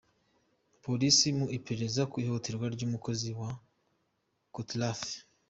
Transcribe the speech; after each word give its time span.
Polisi 0.83 1.27
mu 1.37 1.45
iperereza 1.57 2.01
ku 2.11 2.15
ihohoterwa 2.23 2.65
ry’umukozi 2.75 3.29
wa 3.39 3.51
kotirafe 4.53 5.13